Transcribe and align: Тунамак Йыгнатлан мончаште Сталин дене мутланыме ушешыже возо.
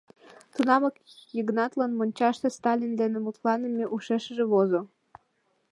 Тунамак 0.53 0.95
Йыгнатлан 1.35 1.91
мончаште 1.95 2.47
Сталин 2.57 2.93
дене 3.01 3.17
мутланыме 3.21 3.85
ушешыже 3.95 4.45
возо. 4.51 4.81